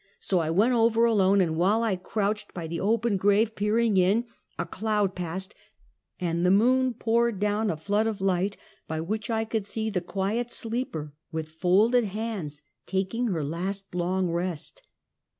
[0.19, 4.25] So I went over alone, and while I crouched by the open grave, peering in,
[4.57, 5.53] a cloud passed,
[6.19, 10.01] and the moon poured down a flood of light, by which I could see the
[10.01, 14.81] quiet sleeper, with folded hands, taking her last, long rest.